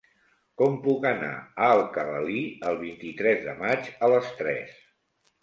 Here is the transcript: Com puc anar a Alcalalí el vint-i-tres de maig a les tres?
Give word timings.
Com 0.59 0.77
puc 0.85 1.03
anar 1.09 1.29
a 1.35 1.67
Alcalalí 1.73 2.39
el 2.71 2.81
vint-i-tres 2.81 3.45
de 3.45 3.55
maig 3.61 3.93
a 4.09 4.13
les 4.17 4.35
tres? 4.43 4.75